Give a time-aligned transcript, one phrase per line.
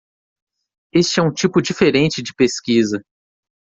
[0.91, 3.03] Este é um tipo diferente de pesquisa.